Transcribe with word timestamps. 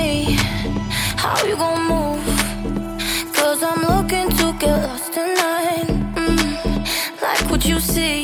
me 0.00 0.36
how 1.22 1.36
you 1.48 1.56
gon' 1.56 1.82
move. 1.92 2.24
Cause 3.36 3.62
I'm 3.62 3.80
looking 3.92 4.28
to 4.40 4.46
get 4.58 4.76
lost 4.86 5.12
tonight. 5.12 5.88
Mm, 6.16 7.22
like 7.24 7.50
what 7.50 7.62
you 7.70 7.78
see, 7.80 8.18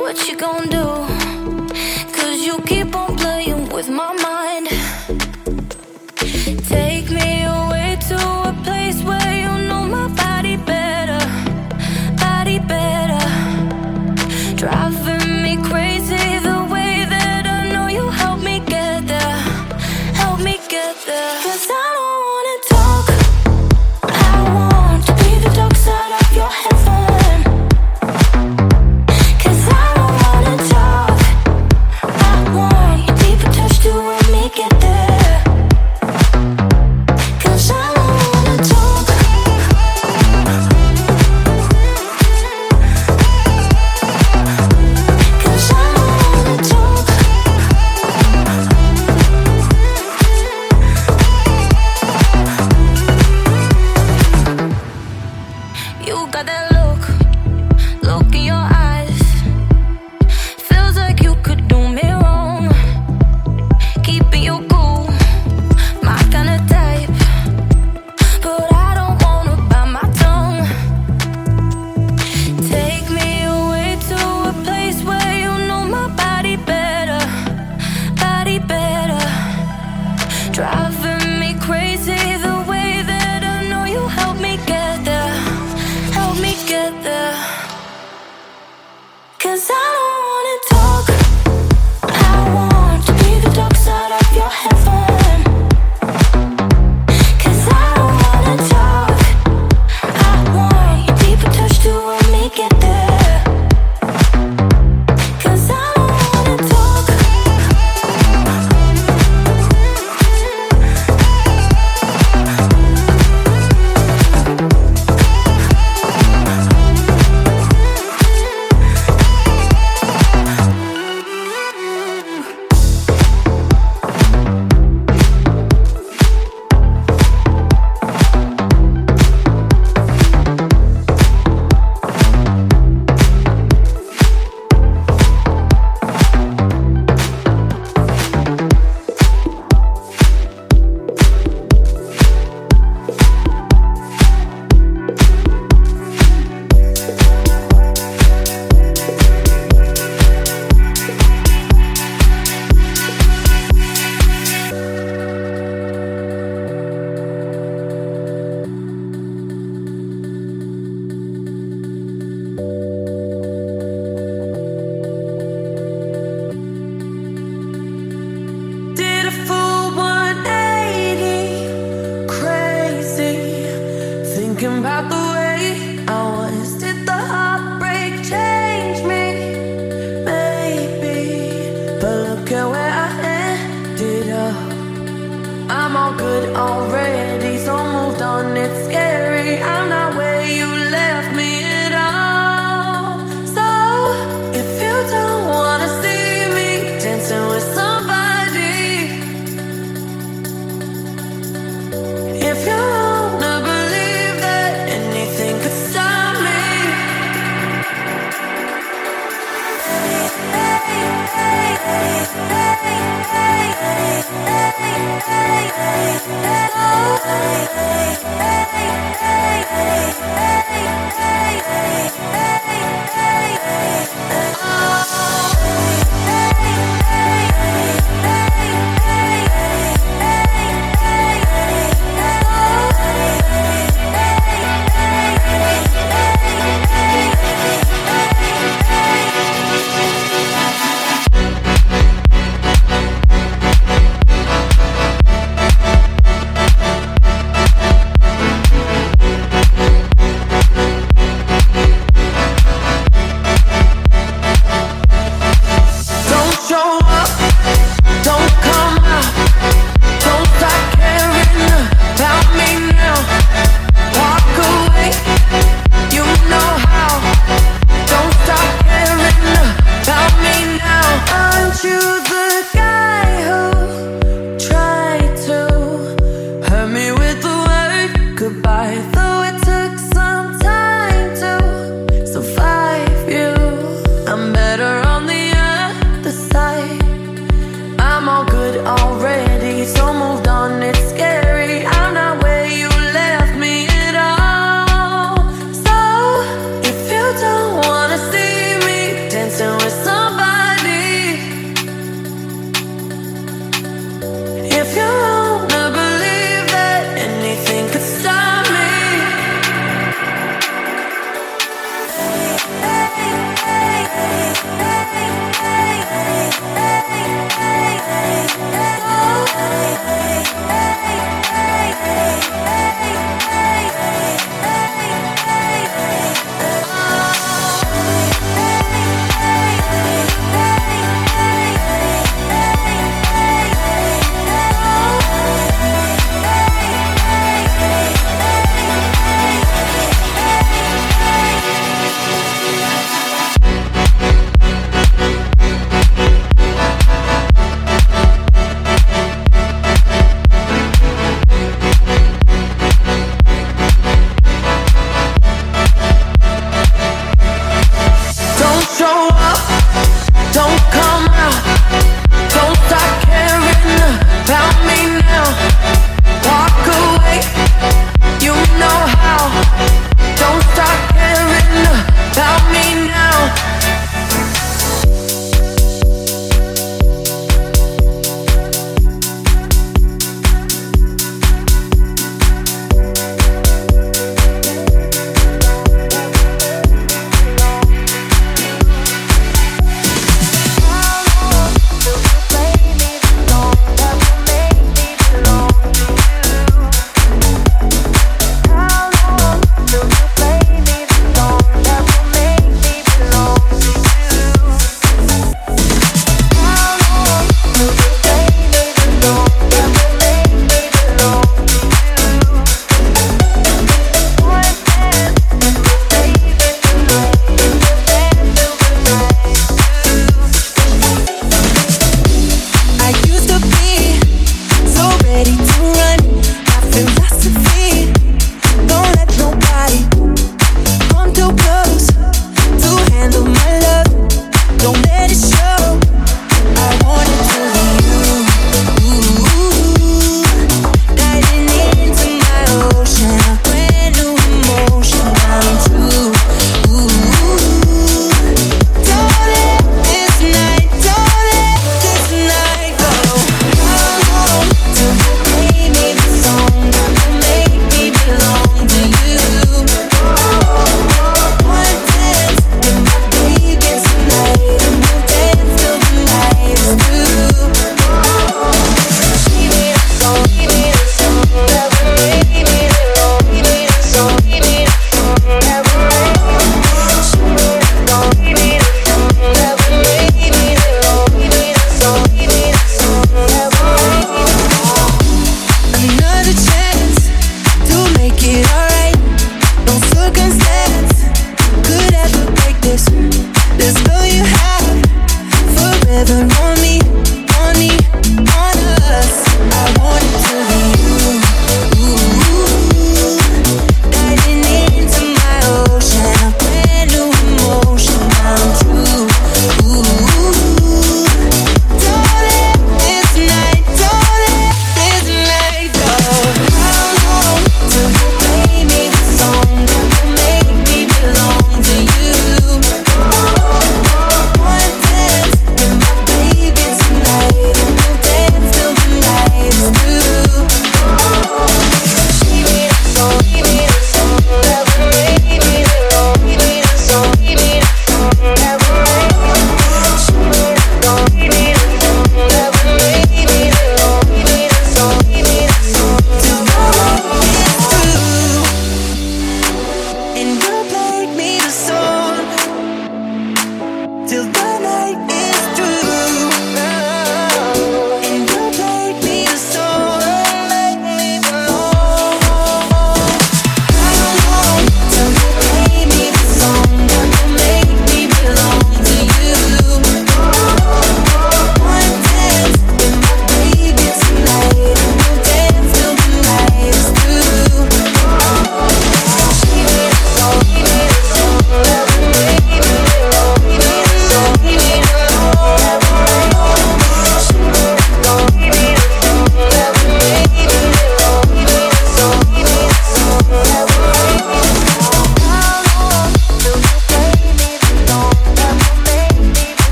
what 0.00 0.16
you 0.28 0.36
gon' 0.36 0.68
do? 0.68 1.21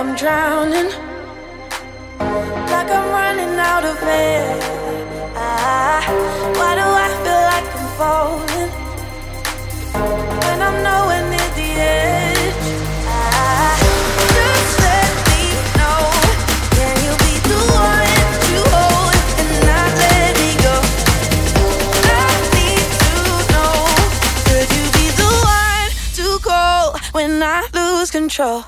I'm 0.00 0.16
drowning, 0.16 0.88
like 2.72 2.90
I'm 2.90 3.10
running 3.10 3.54
out 3.58 3.84
of 3.84 4.02
air. 4.02 4.56
Ah, 5.36 6.00
why 6.56 6.74
do 6.74 6.86
I 7.04 7.08
feel 7.20 7.42
like 7.52 7.68
I'm 7.76 7.88
falling 8.00 8.70
when 10.40 10.58
I'm 10.62 10.82
nowhere 10.82 11.24
near 11.28 11.50
the 11.52 11.68
edge? 11.76 12.54
Ah, 13.04 13.76
just 14.36 14.72
let 14.88 15.12
me 15.28 15.42
know. 15.76 16.00
Can 16.76 16.96
you 17.04 17.12
be 17.20 17.34
the 17.52 17.60
one 17.76 18.24
to 18.48 18.56
hold 18.72 19.16
and 19.36 19.52
not 19.68 19.90
let 20.00 20.32
me 20.40 20.50
go? 20.64 20.76
I 22.08 22.32
need 22.56 22.88
to 23.04 23.12
know. 23.52 23.74
Could 24.48 24.70
you 24.78 24.86
be 24.96 25.06
the 25.20 25.30
one 25.44 25.92
to 26.16 26.26
call 26.40 26.96
when 27.12 27.42
I 27.42 27.68
lose 27.74 28.10
control? 28.10 28.64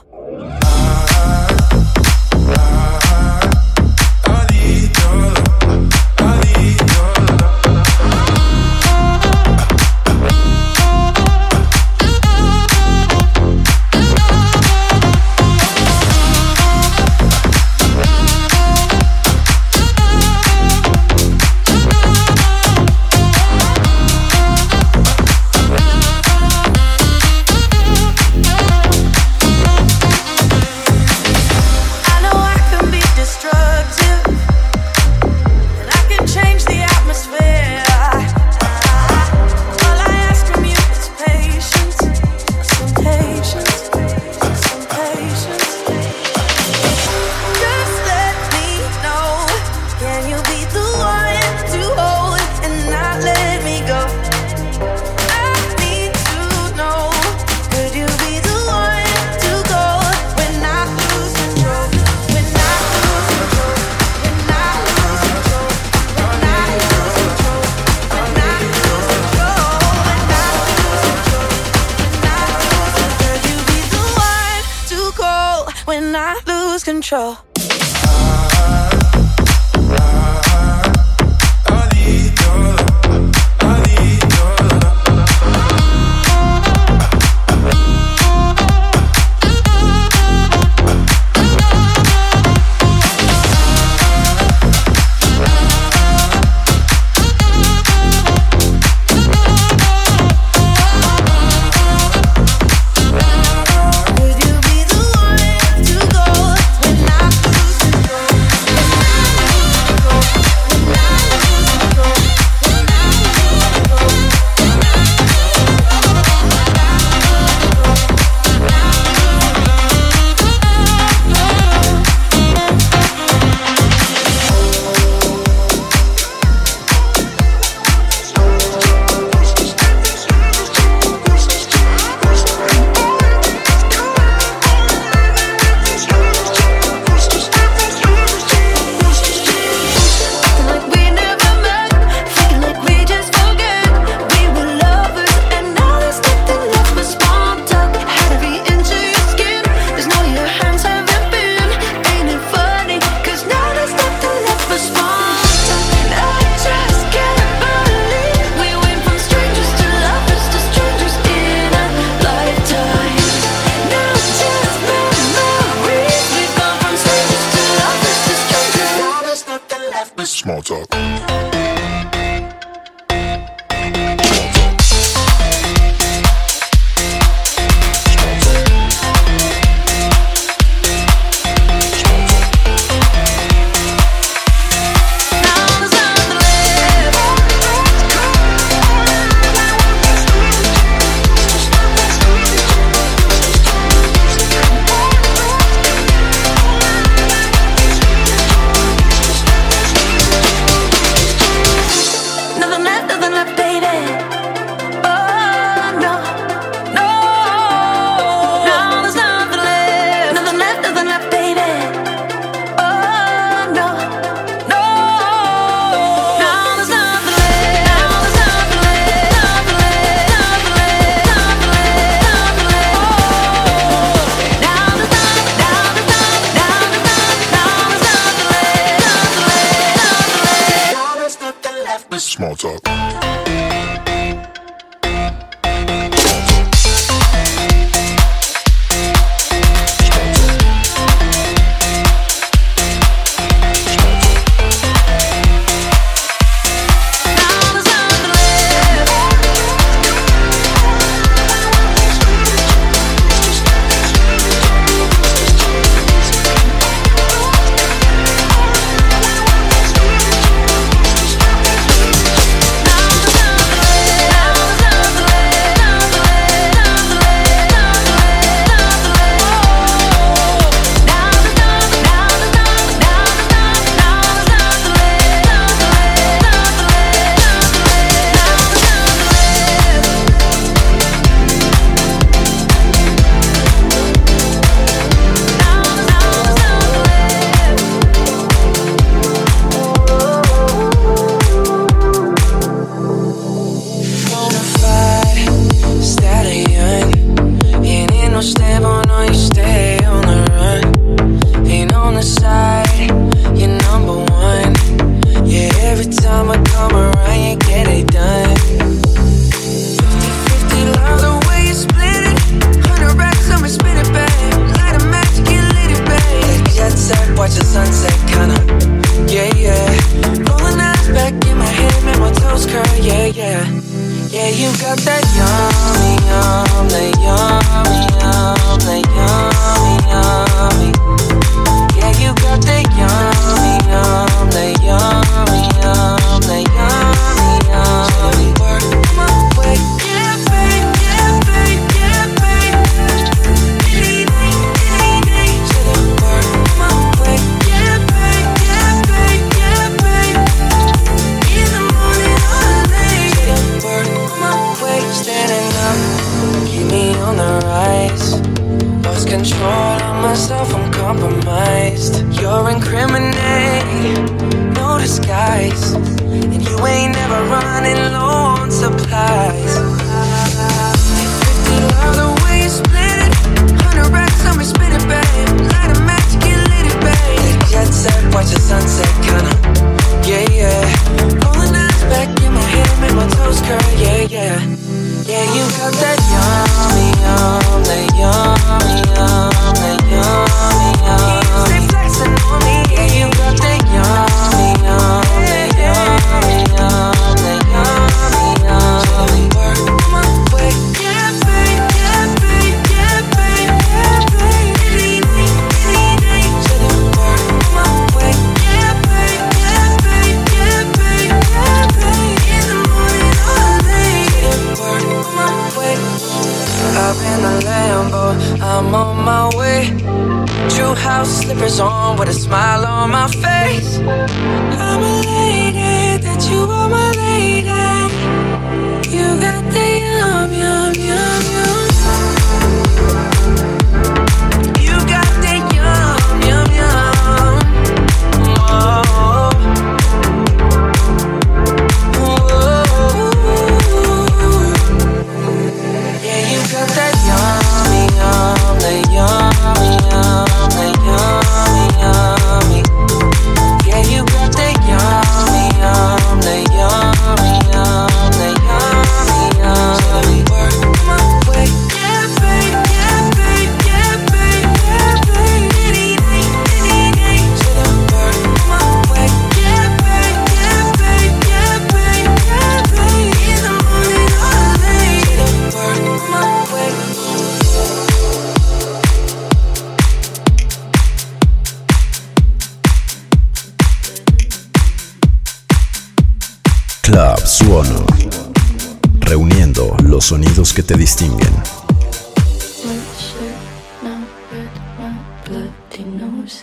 control. 76.84 77.51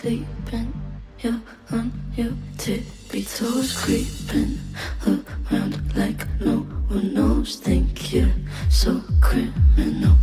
sleeping. 0.00 0.72
You're 1.20 1.40
on 1.72 1.92
your 2.16 2.32
tippy 2.56 3.22
toes, 3.24 3.76
creeping 3.76 4.58
around 5.06 5.94
like 5.94 6.26
no 6.40 6.60
one 6.88 7.12
knows. 7.12 7.56
Think 7.56 8.14
you're 8.14 8.32
so 8.70 9.02
criminal. 9.20 10.16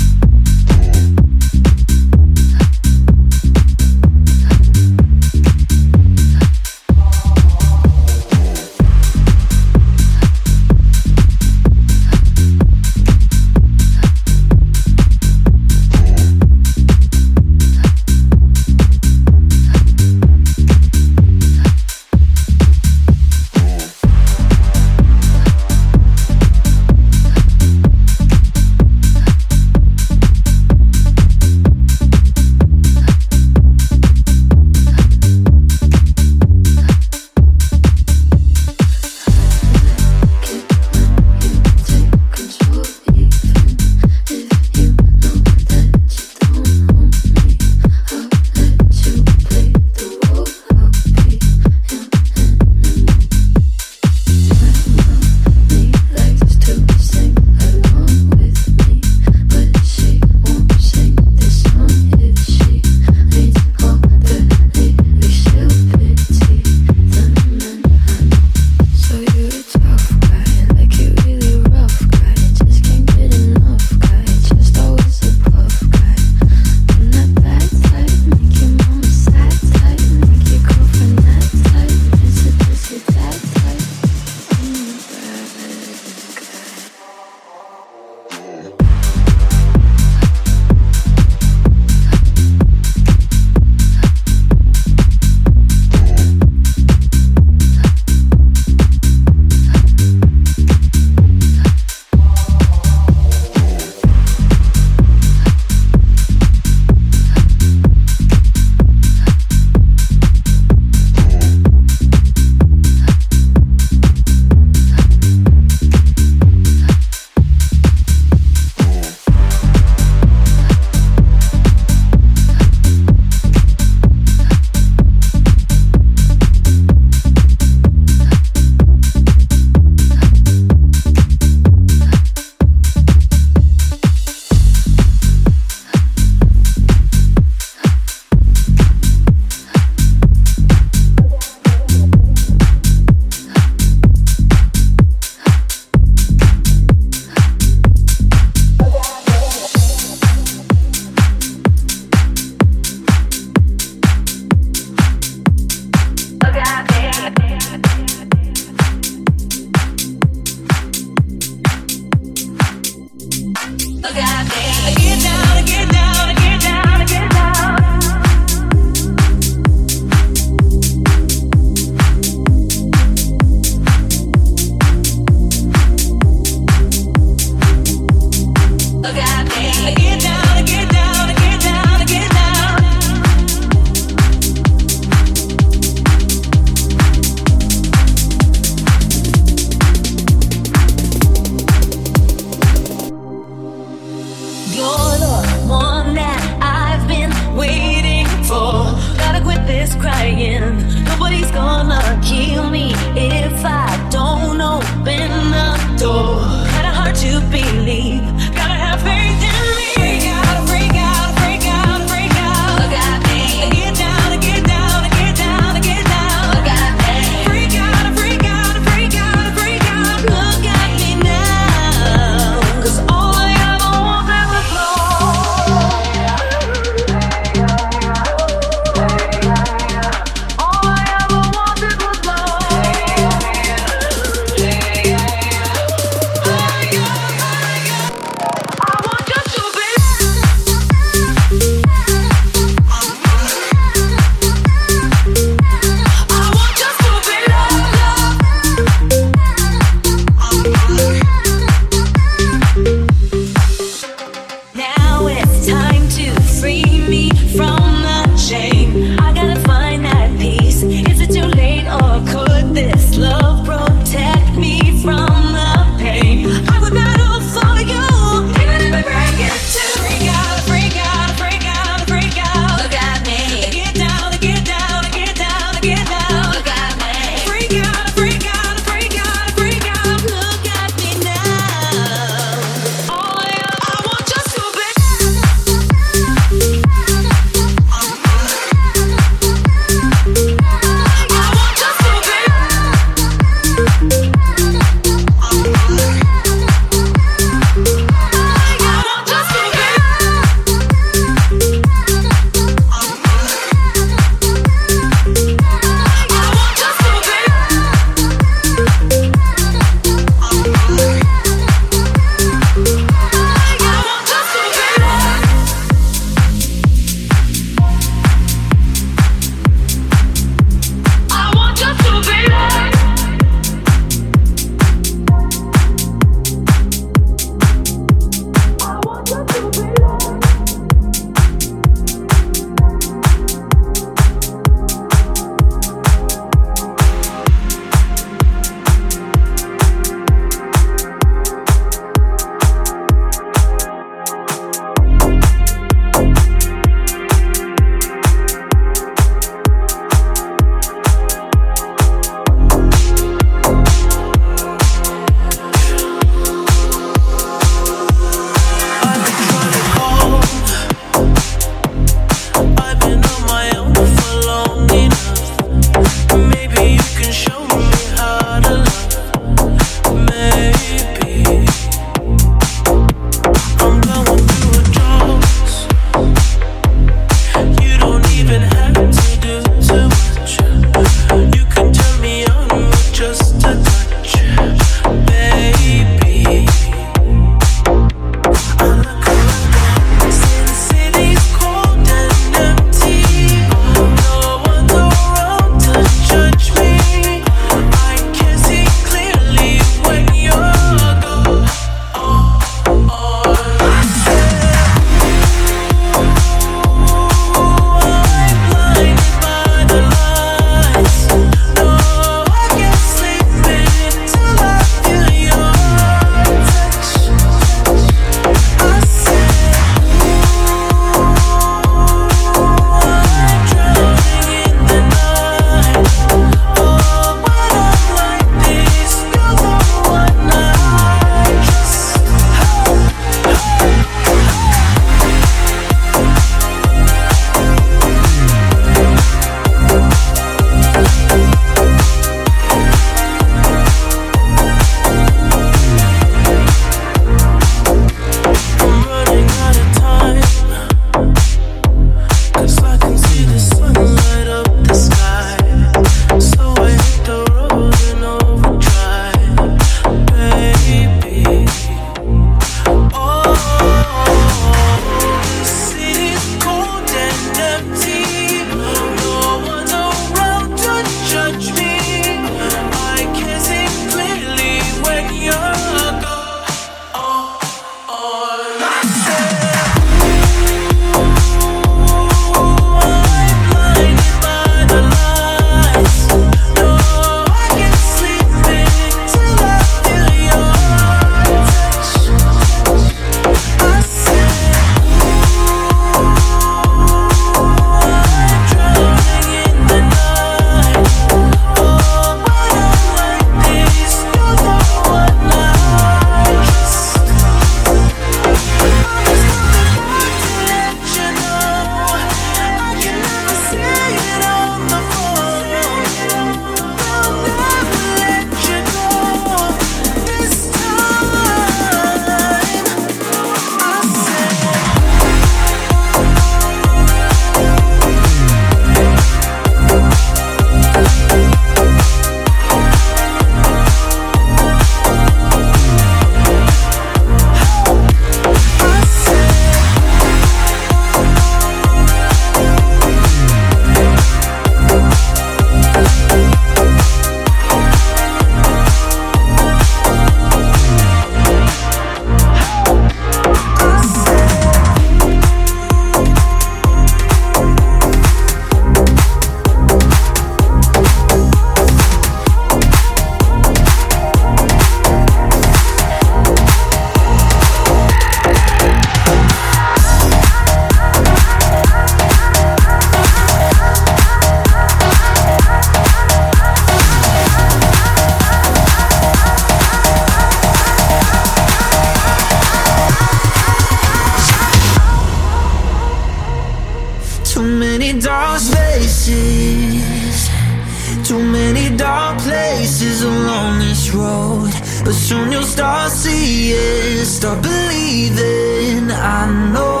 Too 591.31 591.39
many 591.39 591.95
dark 591.95 592.39
places 592.39 593.23
along 593.23 593.79
this 593.79 594.13
road 594.13 594.71
But 595.05 595.13
soon 595.13 595.51
you'll 595.51 595.63
start 595.63 596.11
seeing, 596.11 597.23
start 597.25 597.61
believing. 597.61 599.09
I 599.11 599.71
know 599.73 600.00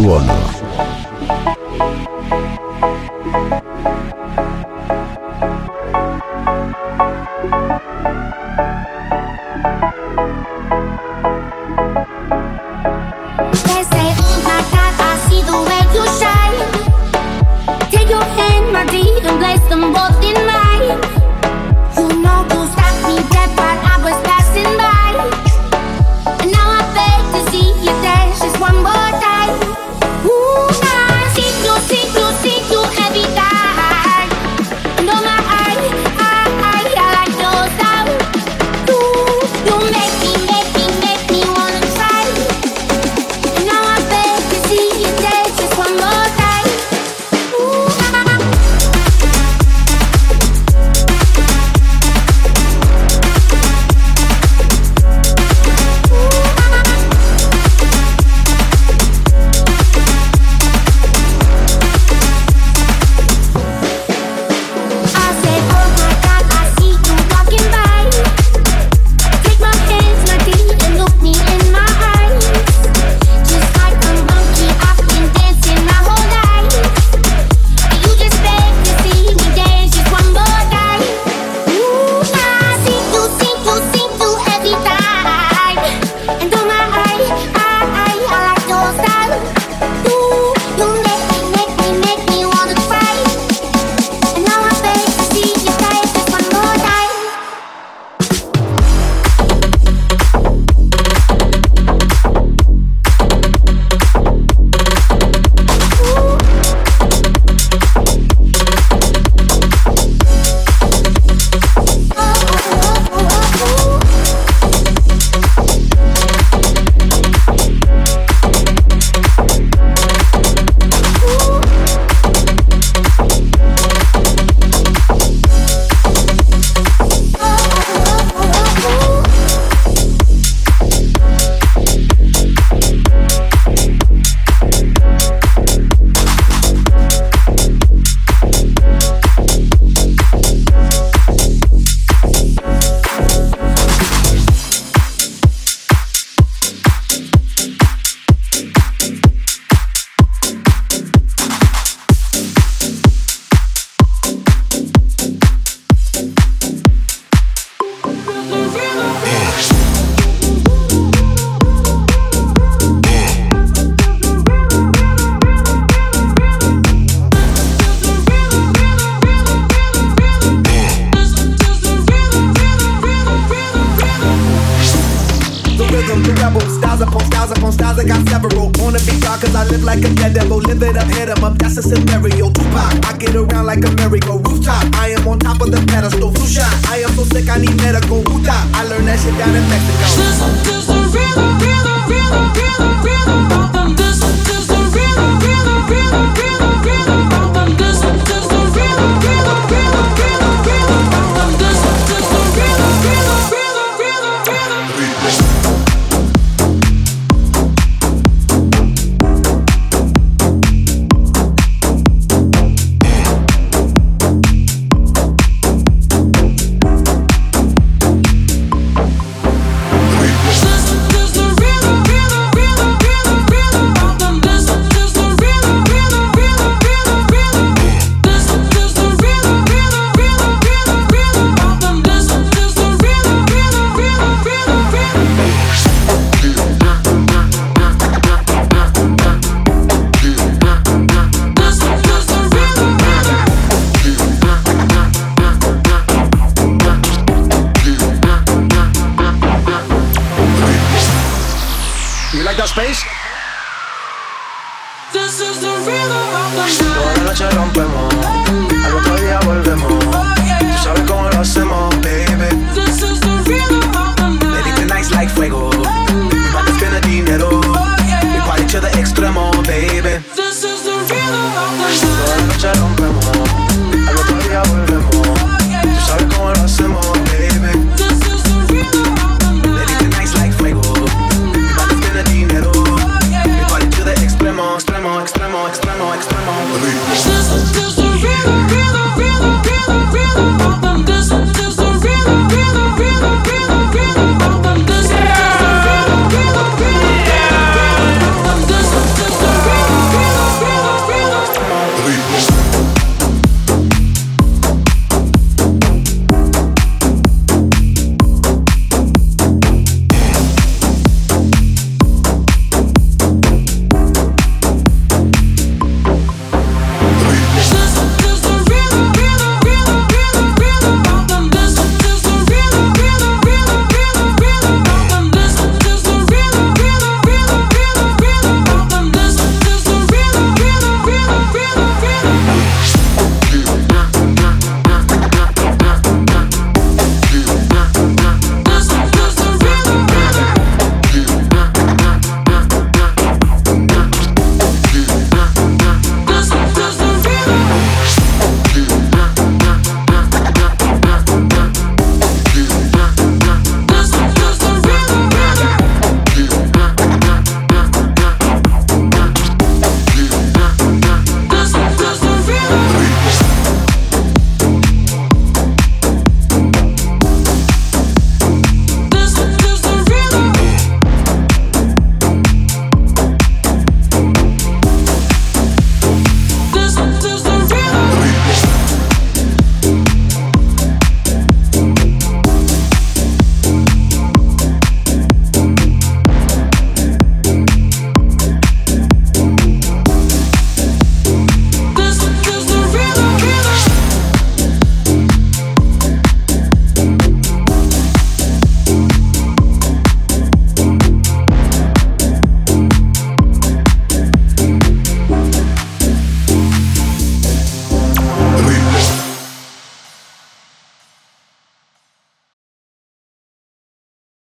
suono. 0.00 0.69